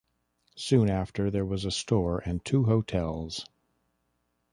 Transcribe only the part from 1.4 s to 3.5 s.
was a store and two hotels.